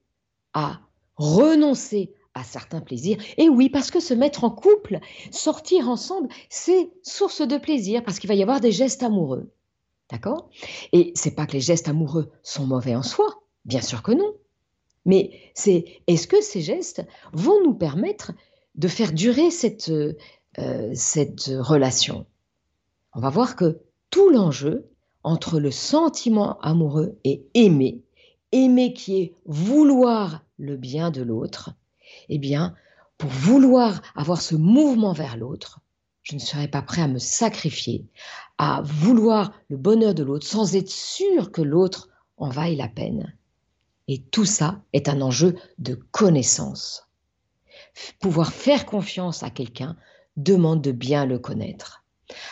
[0.52, 0.80] à
[1.16, 3.18] renoncer à certains plaisirs.
[3.37, 8.18] Et oui, parce que se mettre en couple, sortir ensemble, c'est source de plaisir, parce
[8.18, 9.51] qu'il va y avoir des gestes amoureux.
[10.11, 10.51] D'accord?
[10.92, 14.35] Et c'est pas que les gestes amoureux sont mauvais en soi, bien sûr que non.
[15.05, 18.33] Mais c'est est-ce que ces gestes vont nous permettre
[18.75, 22.27] de faire durer cette, euh, cette relation?
[23.14, 24.90] On va voir que tout l'enjeu
[25.25, 28.03] entre le sentiment amoureux et aimer,
[28.53, 31.71] aimer qui est vouloir le bien de l'autre,
[32.28, 32.74] eh bien,
[33.18, 35.80] pour vouloir avoir ce mouvement vers l'autre,
[36.22, 38.06] je ne serais pas prêt à me sacrifier,
[38.58, 43.37] à vouloir le bonheur de l'autre sans être sûr que l'autre en vaille la peine.
[44.08, 47.08] Et tout ça est un enjeu de connaissance.
[48.20, 49.96] Pouvoir faire confiance à quelqu'un
[50.37, 52.04] demande de bien le connaître.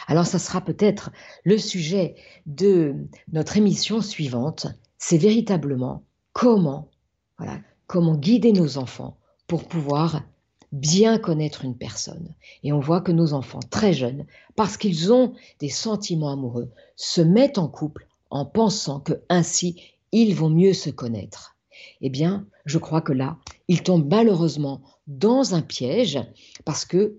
[0.07, 1.11] Alors ça sera peut-être
[1.45, 2.15] le sujet
[2.47, 2.95] de
[3.33, 4.67] notre émission suivante,
[4.99, 6.91] c'est véritablement comment
[7.39, 9.17] voilà, comment guider nos enfants
[9.51, 10.23] pour pouvoir
[10.71, 12.37] bien connaître une personne.
[12.63, 17.21] Et on voit que nos enfants très jeunes, parce qu'ils ont des sentiments amoureux, se
[17.21, 19.83] mettent en couple en pensant que ainsi
[20.13, 21.57] ils vont mieux se connaître.
[22.01, 26.21] Eh bien, je crois que là, ils tombent malheureusement dans un piège
[26.65, 27.17] parce que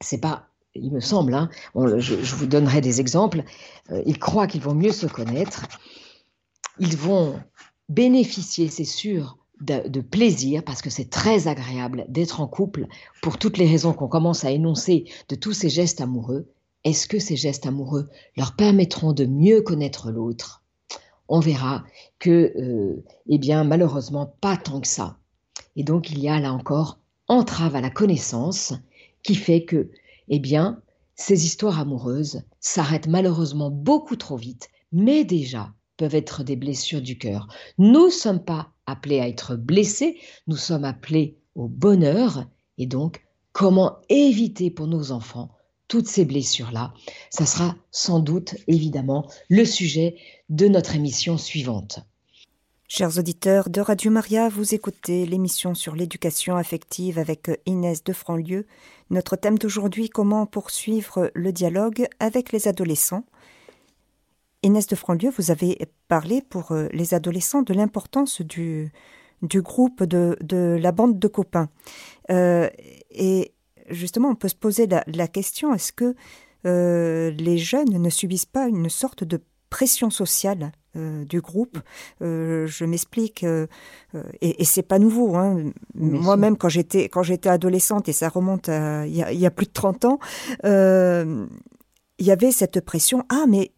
[0.00, 3.44] c'est pas il me semble, hein, je, vous donnerai des exemples,
[3.90, 5.66] euh, ils croient qu'ils vont mieux se connaître,
[6.80, 7.38] ils vont
[7.88, 12.86] bénéficier, c'est sûr, de, plaisir, parce que c'est très agréable d'être en couple,
[13.22, 16.48] pour toutes les raisons qu'on commence à énoncer de tous ces gestes amoureux,
[16.84, 20.62] est-ce que ces gestes amoureux leur permettront de mieux connaître l'autre?
[21.28, 21.84] On verra
[22.18, 25.16] que, euh, eh bien, malheureusement, pas tant que ça.
[25.76, 26.98] Et donc, il y a là encore
[27.28, 28.74] entrave à la connaissance
[29.22, 29.90] qui fait que,
[30.28, 30.82] eh bien,
[31.14, 37.16] ces histoires amoureuses s'arrêtent malheureusement beaucoup trop vite, mais déjà peuvent être des blessures du
[37.16, 37.46] cœur.
[37.78, 42.46] Nous ne sommes pas appelés à être blessés, nous sommes appelés au bonheur
[42.78, 45.50] et donc comment éviter pour nos enfants
[45.88, 46.94] toutes ces blessures-là?
[47.30, 50.16] Ça sera sans doute évidemment le sujet
[50.48, 52.00] de notre émission suivante.
[52.88, 58.66] Chers auditeurs de Radio Maria, vous écoutez l'émission sur l'éducation affective avec Inès de Franlieu.
[59.08, 63.24] Notre thème d'aujourd'hui, comment poursuivre le dialogue avec les adolescents.
[64.62, 68.92] Inès de Franlieu, vous avez parlé pour les adolescents de l'importance du,
[69.42, 71.68] du groupe, de, de, la bande de copains.
[72.30, 72.68] Euh,
[73.10, 73.52] et
[73.90, 76.14] justement, on peut se poser la, question, est-ce que
[76.66, 81.78] euh, les jeunes ne subissent pas une sorte de pression sociale euh, du groupe?
[82.22, 83.66] Euh, je m'explique, euh,
[84.40, 85.34] et, et c'est pas nouveau.
[85.36, 85.72] Hein.
[85.94, 89.72] Moi-même, quand j'étais quand j'étais adolescente, et ça remonte à il y, a, plus de
[89.72, 90.18] 30 ans,
[90.64, 93.24] il y avait cette pression.
[93.28, 93.72] Ah, mais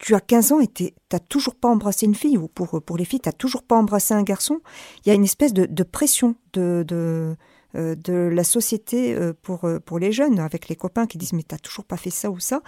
[0.00, 2.96] tu as 15 ans et tu n'as toujours pas embrassé une fille, ou pour, pour
[2.96, 4.60] les filles, tu n'as toujours pas embrassé un garçon.
[5.04, 7.36] Il y a une espèce de, de pression de, de
[7.76, 11.34] euh, de la société euh, pour, euh, pour les jeunes, avec les copains qui disent
[11.34, 12.62] mais t'as toujours pas fait ça ou ça,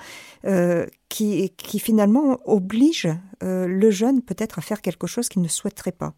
[1.09, 3.09] qui, qui finalement oblige
[3.41, 6.13] le jeune peut-être à faire quelque chose qu'il ne souhaiterait pas.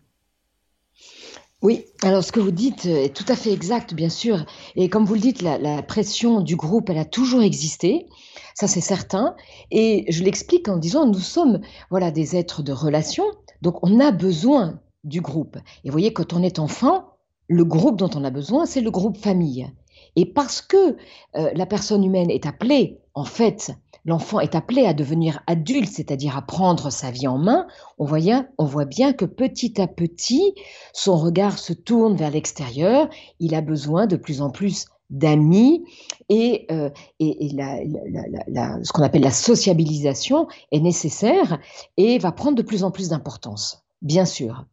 [1.63, 4.45] Oui, alors ce que vous dites est tout à fait exact, bien sûr.
[4.75, 8.09] Et comme vous le dites, la, la pression du groupe, elle a toujours existé,
[8.55, 9.37] ça c'est certain.
[9.71, 13.25] Et je l'explique en disant, nous sommes voilà des êtres de relation,
[13.63, 15.57] donc on a besoin du groupe.
[15.85, 18.91] Et vous voyez, quand on est enfant, le groupe dont on a besoin, c'est le
[18.91, 19.71] groupe famille.
[20.17, 20.97] Et parce que
[21.37, 23.71] euh, la personne humaine est appelée, en fait,
[24.05, 27.67] l'enfant est appelé à devenir adulte, c'est-à-dire à prendre sa vie en main,
[27.99, 30.55] on voit, bien, que petit à petit,
[30.93, 35.85] son regard se tourne vers l'extérieur, il a besoin de plus en plus d'amis
[36.29, 41.61] et, euh, ce qu'on appelle la sociabilisation est nécessaire
[41.97, 44.65] et va prendre de plus en plus d'importance, bien sûr.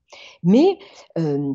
[0.43, 0.79] Mais
[1.17, 1.53] euh,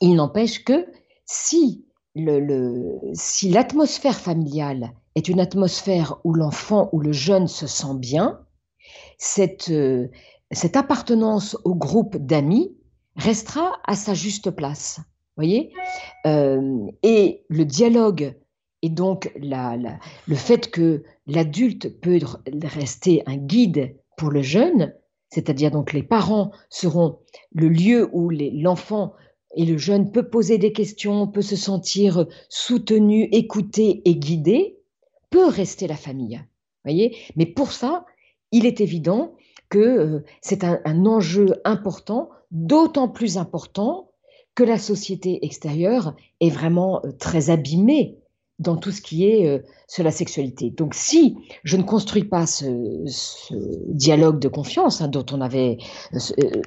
[0.00, 0.86] il n'empêche que
[1.24, 8.40] si l'atmosphère familiale est une atmosphère où l'enfant ou le jeune se sent bien,
[9.18, 10.08] cette, euh,
[10.74, 12.76] appartenance au groupe d'amis
[13.16, 15.00] restera à sa juste place.
[15.36, 15.72] Voyez?
[16.26, 18.36] Euh, Et le dialogue
[18.82, 22.18] et donc le fait que l'adulte peut
[22.62, 24.94] rester un guide pour le jeune,
[25.28, 27.18] c'est-à-dire donc les parents seront
[27.52, 29.14] le lieu où l'enfant
[29.54, 34.79] et le jeune peut poser des questions, peut se sentir soutenu, écouté et guidé,
[35.30, 36.40] peut rester la famille.
[36.84, 38.04] Voyez Mais pour ça,
[38.52, 39.34] il est évident
[39.68, 44.10] que euh, c'est un, enjeu important, d'autant plus important
[44.54, 48.18] que la société extérieure est vraiment euh, très abîmée
[48.58, 50.70] dans tout ce qui est euh, sur la sexualité.
[50.70, 52.66] Donc si je ne construis pas ce,
[53.88, 55.78] dialogue de confiance hein, dont, on avait,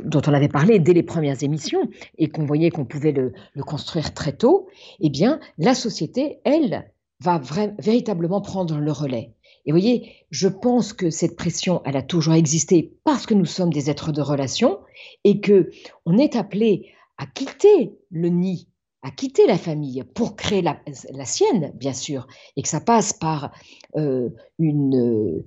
[0.04, 4.14] dont on avait parlé dès les premières émissions et qu'on voyait qu'on pouvait le, construire
[4.14, 4.68] très tôt,
[5.02, 6.92] eh bien la société, elle,
[7.24, 7.42] va
[7.80, 9.34] véritablement prendre le relais.
[9.66, 13.46] Et vous voyez, je pense que cette pression, elle a toujours existé parce que nous
[13.46, 14.80] sommes des êtres de relation
[15.24, 15.72] et que
[16.06, 18.68] on est appelé à quitter le nid
[19.04, 20.78] à quitter la famille pour créer la,
[21.26, 23.52] sienne, bien sûr, et que ça passe par
[23.98, 25.44] euh, une,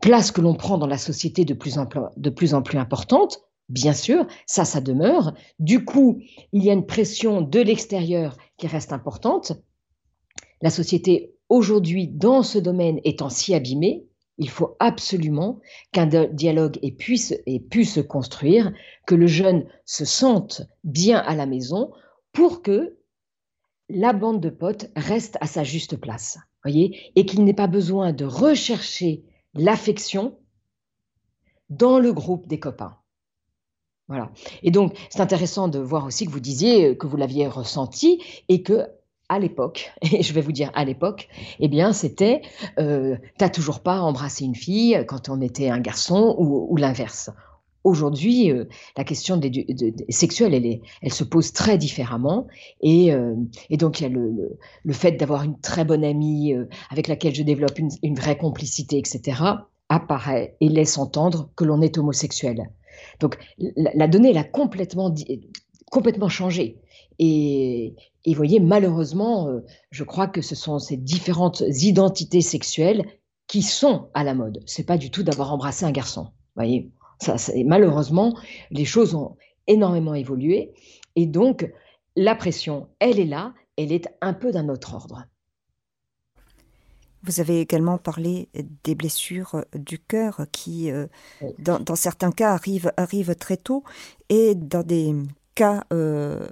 [0.00, 1.78] place que l'on prend dans la société de plus,
[2.16, 5.34] de plus en plus importante, bien sûr, ça, ça demeure.
[5.60, 6.20] Du coup,
[6.52, 9.52] il y a une pression de l'extérieur qui reste importante.
[10.60, 14.06] La société aujourd'hui, dans ce domaine, étant si abîmée,
[14.38, 15.60] il faut absolument
[15.92, 17.34] qu'un dialogue ait puisse,
[17.70, 18.72] pu se construire,
[19.06, 21.92] que le jeune se sente bien à la maison
[22.32, 22.96] pour que
[23.90, 28.12] la bande de potes reste à sa juste place, voyez, et qu'il n'ait pas besoin
[28.12, 30.38] de rechercher l'affection
[31.68, 32.96] dans le groupe des copains.
[34.08, 34.32] Voilà.
[34.62, 38.62] Et donc, c'est intéressant de voir aussi que vous disiez que vous l'aviez ressenti et
[38.62, 38.88] que
[39.30, 42.42] à l'époque, et je vais vous dire à l'époque, eh bien, c'était
[42.78, 47.30] euh, t'as toujours pas embrassé une fille quand on était un garçon ou l'inverse.
[47.82, 48.66] Aujourd'hui, euh,
[48.96, 49.40] la question
[50.10, 52.46] sexuelle, elle, elle, se pose très différemment.
[52.82, 53.34] Et, euh,
[53.70, 57.42] donc, il y a le, fait d'avoir une très bonne amie euh, avec laquelle je
[57.42, 59.42] développe une, vraie complicité, etc.,
[59.88, 62.70] apparaît et laisse entendre que l'on est homosexuel.
[63.18, 65.14] Donc, la, donnée, elle a complètement,
[65.90, 66.76] complètement changé.
[67.18, 69.48] Et, et vous voyez, malheureusement,
[69.90, 73.06] je crois que ce sont ces différentes identités sexuelles
[73.46, 74.62] qui sont à la mode.
[74.66, 76.28] C'est pas du tout d'avoir embrassé un garçon.
[76.54, 78.36] voyez ça, malheureusement,
[78.70, 80.72] les choses ont énormément évolué.
[81.16, 81.70] Et donc,
[82.16, 85.26] la pression, elle est là, elle est un peu d'un autre ordre.
[87.22, 88.48] Vous avez également parlé
[88.84, 91.06] des blessures du cœur qui, euh,
[91.58, 93.84] dans, certains cas, arrivent, arrivent, très tôt
[94.30, 95.14] et dans des
[95.54, 96.48] cas euh,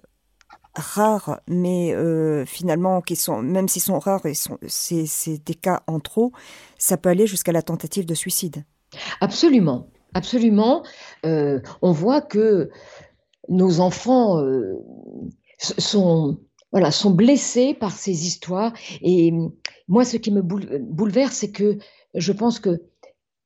[0.78, 4.22] rares, mais euh, finalement, qui sont, même s'ils sont rares,
[4.66, 6.32] c'est des cas en trop,
[6.78, 8.64] ça peut aller jusqu'à la tentative de suicide.
[9.20, 10.82] Absolument, absolument.
[11.24, 12.70] on voit que
[13.48, 14.42] nos enfants
[15.58, 16.38] sont
[16.72, 18.72] voilà, sont blessés par ces histoires.
[19.02, 19.32] Et
[19.88, 21.78] moi, ce qui me bouleverse, c'est que
[22.14, 22.82] je pense que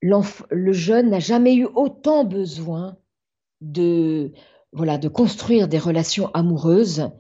[0.01, 2.97] le jeune n'a jamais eu autant besoin
[3.61, 4.33] de,
[4.73, 7.11] voilà, de construire des relations amoureuses,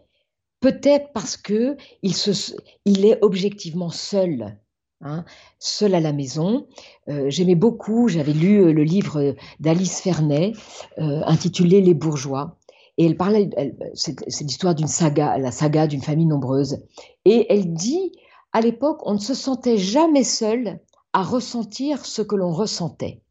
[0.62, 2.54] peut-être parce que il, se,
[2.86, 4.56] il est objectivement seul.
[5.04, 5.24] Hein,
[5.58, 6.68] seul à la maison.
[7.08, 10.52] Euh, j'aimais beaucoup, j'avais lu euh, le livre d'Alice Fernet
[10.98, 12.56] euh, intitulé Les bourgeois.
[12.98, 13.50] Et elle parlait,
[13.94, 16.78] c'est l'histoire d'une saga, la saga d'une famille nombreuse.
[17.24, 18.12] Et elle dit,
[18.52, 20.78] à l'époque, on ne se sentait jamais seul
[21.12, 23.21] à ressentir ce que l'on ressentait.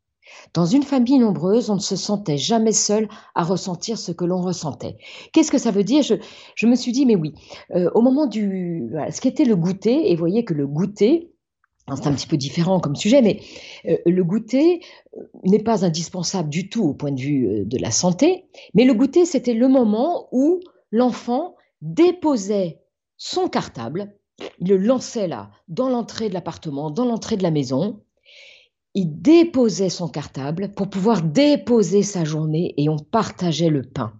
[0.53, 4.41] Dans une famille nombreuse, on ne se sentait jamais seul à ressentir ce que l'on
[4.41, 4.97] ressentait.
[5.31, 6.03] Qu'est-ce que ça veut dire?
[6.03, 7.33] Je, me suis dit, mais oui,
[7.75, 8.87] euh, au moment du...
[8.91, 11.31] Voilà, ce qu'était le goûter, et vous voyez que le goûter,
[11.95, 13.39] c'est un petit peu différent comme sujet, mais
[13.85, 14.81] euh, le goûter
[15.17, 18.93] euh, n'est pas indispensable du tout au point de vue de la santé, mais le
[18.93, 20.59] goûter, c'était le moment où
[20.91, 22.79] l'enfant déposait
[23.17, 24.13] son cartable,
[24.59, 28.01] il le lançait là, dans l'entrée de l'appartement, dans l'entrée de la maison,
[28.93, 34.13] il déposait son cartable pour pouvoir déposer sa journée et on partageait le pain.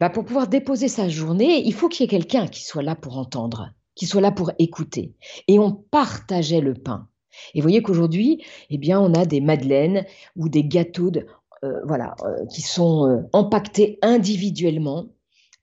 [0.00, 2.94] Bah, pour pouvoir déposer sa journée, il faut qu'il y ait quelqu'un qui soit là
[2.94, 5.14] pour entendre qui soit là pour écouter.
[5.48, 7.08] Et on partageait le pain.
[7.54, 10.04] Et vous voyez qu'aujourd'hui, eh bien, on a des madeleines
[10.36, 11.26] ou des gâteaux de,
[11.64, 15.08] euh, voilà, euh, qui sont euh, empaquetés individuellement.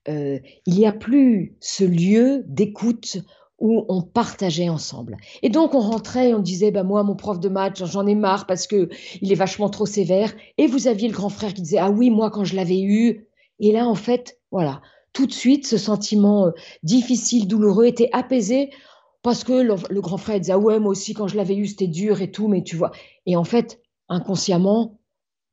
[0.06, 3.18] il n'y a plus ce lieu d'écoute
[3.60, 5.18] où on partageait ensemble.
[5.42, 8.46] Et donc on rentrait, on disait bah moi mon prof de maths, j'en ai marre
[8.46, 8.88] parce que
[9.20, 10.32] il est vachement trop sévère.
[10.58, 13.28] Et vous aviez le grand frère qui disait ah oui, moi quand je l'avais eu.
[13.58, 14.80] Et là en fait, voilà,
[15.12, 16.50] tout de suite, ce sentiment euh,
[16.82, 18.70] difficile, douloureux était apaisé
[19.22, 21.86] parce que le, grand frère disait ah ouais moi aussi quand je l'avais eu c'était
[21.86, 22.92] dur et tout mais tu vois.
[23.26, 24.99] Et en fait inconsciemment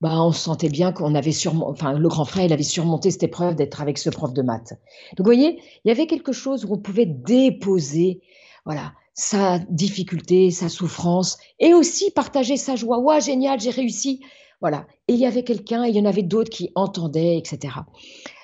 [0.01, 3.11] bah on se sentait bien qu'on avait sûrement enfin le grand frère il avait surmonté
[3.11, 4.73] cette épreuve d'être avec ce prof de maths
[5.15, 8.21] donc vous voyez il y avait quelque chose où on pouvait déposer
[8.65, 14.21] voilà sa difficulté sa souffrance et aussi partager sa joie ouais génial j'ai réussi
[14.61, 17.73] voilà et il y avait quelqu'un il y en avait d'autres qui entendaient etc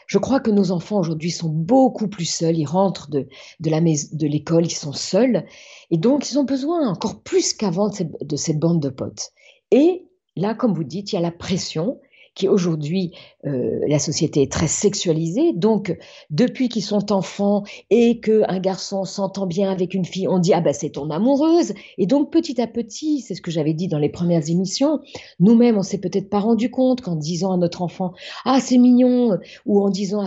[0.07, 2.57] je crois que nos enfants aujourd'hui sont beaucoup plus seuls.
[2.57, 3.27] Ils rentrent de,
[3.61, 5.45] de la de l'école, ils sont seuls.
[5.89, 9.31] Et donc, ils ont besoin encore plus qu'avant de cette bande de potes.
[9.71, 11.99] Et là, comme vous dites, il y a la pression
[12.35, 13.11] qui aujourd'hui,
[13.45, 15.53] euh, la société est très sexualisée.
[15.53, 15.95] Donc,
[16.29, 20.61] depuis qu'ils sont enfants et qu'un garçon s'entend bien avec une fille, on dit, ah
[20.61, 21.73] ben c'est ton amoureuse.
[21.97, 24.99] Et donc, petit à petit, c'est ce que j'avais dit dans les premières émissions,
[25.39, 28.13] nous-mêmes, on s'est peut-être pas rendu compte qu'en disant à notre enfant,
[28.45, 30.25] ah c'est mignon, ou en disant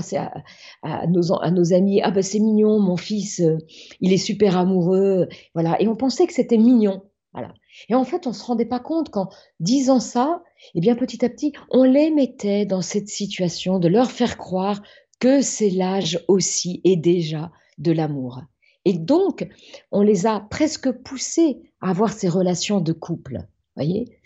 [0.83, 3.59] à, nos amis, ah ben c'est mignon, mon fils, euh,
[4.01, 5.29] il est super amoureux.
[5.55, 5.81] Voilà.
[5.83, 7.03] Et on pensait que c'était mignon.
[7.33, 7.53] Voilà.
[7.89, 9.29] Et en fait, on ne se rendait pas compte qu'en
[9.61, 10.43] disant ça,
[10.75, 14.83] eh bien, petit à petit, on les mettait dans cette situation de leur faire croire
[15.21, 18.43] que c'est l'âge aussi et déjà de l'amour.
[18.85, 19.49] Et donc,
[19.91, 23.47] on les a presque poussés à avoir ces relations de couple.
[23.75, 24.19] Voyez?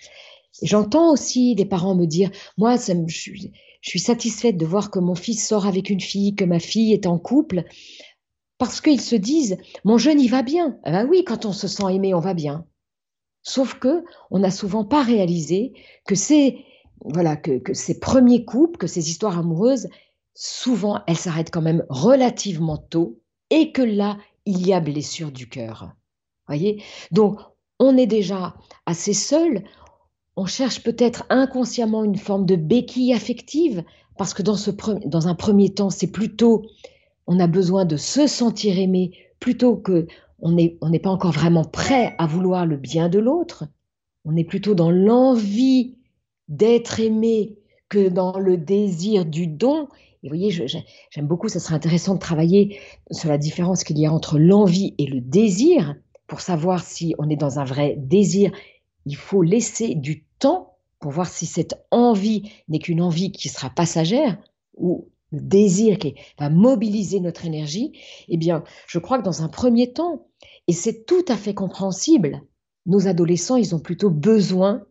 [0.62, 3.48] J'entends aussi des parents me dire, moi, je,
[3.80, 7.06] suis satisfaite de voir que mon fils sort avec une fille, que ma fille est
[7.06, 7.64] en couple,
[8.58, 10.78] parce qu'ils se disent, mon jeune, il va bien.
[10.84, 12.66] Ben oui, quand on se sent aimé, on va bien.
[13.42, 15.72] Sauf que on n'a souvent pas réalisé
[16.06, 16.64] que ces
[17.04, 19.88] voilà que, ces premiers couples, que ces histoires amoureuses,
[20.34, 25.48] souvent elles s'arrêtent quand même relativement tôt et que là il y a blessure du
[25.48, 25.92] cœur.
[26.46, 26.82] Voyez?
[27.10, 27.38] Donc
[27.78, 28.54] on est déjà
[28.86, 29.64] assez seul.
[30.36, 33.84] On cherche peut-être inconsciemment une forme de béquille affective
[34.18, 34.70] parce que dans, ce,
[35.06, 36.66] dans un premier temps, c'est plutôt
[37.26, 40.06] on a besoin de se sentir aimé plutôt que
[40.42, 43.64] on n'est pas encore vraiment prêt à vouloir le bien de l'autre.
[44.24, 45.96] On est plutôt dans l'envie
[46.48, 47.58] d'être aimé
[47.88, 49.88] que dans le désir du don.
[50.22, 52.78] Et vous voyez, j'aime beaucoup, ça serait intéressant de travailler
[53.10, 55.96] sur la différence qu'il y a entre l'envie et le désir.
[56.26, 58.52] Pour savoir si on est dans un vrai désir,
[59.06, 63.70] il faut laisser du temps pour voir si cette envie n'est qu'une envie qui sera
[63.70, 64.38] passagère
[64.76, 67.92] ou le désir qui va mobiliser notre énergie,
[68.28, 70.26] eh bien, je crois que dans un premier temps,
[70.66, 72.42] et c'est tout à fait compréhensible,
[72.86, 74.82] nos adolescents, ils ont plutôt besoin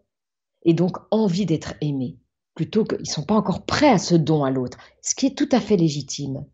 [0.63, 2.17] et donc envie d'être aimés,
[2.55, 5.37] plutôt qu'ils ne sont pas encore prêts à ce don à l'autre, ce qui est
[5.37, 6.45] tout à fait légitime.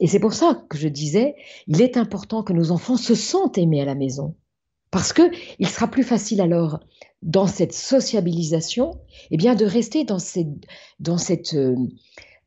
[0.00, 3.58] Et c'est pour ça que je disais, il est important que nos enfants se sentent
[3.58, 4.36] aimés à la maison.
[4.90, 5.22] Parce que
[5.58, 6.80] il sera plus facile alors,
[7.22, 9.00] dans cette sociabilisation,
[9.30, 10.48] eh bien, de rester dans, cette,
[11.00, 11.76] dans, cette, euh,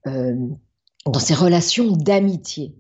[0.05, 0.35] euh,
[1.05, 2.75] dans ces relations d'amitié.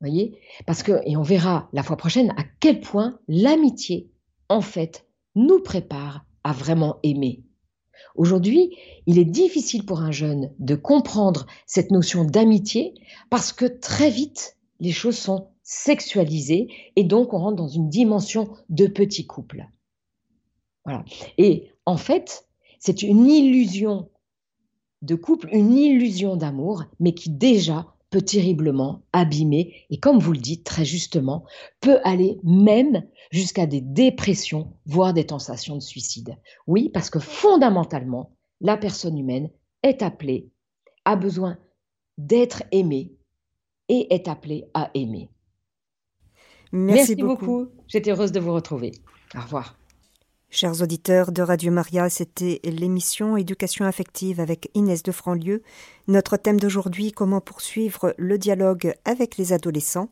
[0.00, 0.38] Voyez?
[0.66, 4.10] Parce que, et on verra la fois prochaine à quel point l'amitié,
[4.48, 7.42] en fait, nous prépare à vraiment aimer.
[8.14, 8.76] Aujourd'hui,
[9.06, 12.94] il est difficile pour un jeune de comprendre cette notion d'amitié
[13.30, 18.48] parce que très vite, les choses sont sexualisées et donc on rentre dans une dimension
[18.68, 19.66] de petit couple.
[20.84, 21.04] Voilà.
[21.38, 22.46] Et en fait,
[22.78, 24.08] c'est une illusion
[25.02, 30.38] de couple, une illusion d'amour, mais qui déjà peut terriblement abîmer et comme vous le
[30.38, 31.44] dites très justement,
[31.80, 36.36] peut aller même jusqu'à des dépressions, voire des tentations de suicide.
[36.66, 39.50] Oui, parce que fondamentalement, la personne humaine
[39.82, 40.48] est appelée,
[41.04, 41.58] a besoin
[42.16, 43.12] d'être aimée
[43.88, 45.28] et est appelée à aimer.
[46.72, 47.68] Merci, beaucoup.
[47.86, 48.92] J'étais heureuse de vous retrouver.
[49.36, 49.78] Au revoir.
[50.50, 55.62] Chers auditeurs de Radio Maria, c'était l'émission Éducation affective avec Inès de Franlieu.
[56.06, 60.10] Notre thème d'aujourd'hui, comment poursuivre le dialogue avec les adolescents.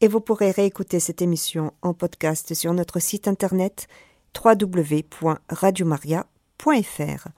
[0.00, 3.86] Et vous pourrez réécouter cette émission en podcast sur notre site internet
[4.34, 7.28] www.radiomaria.fr.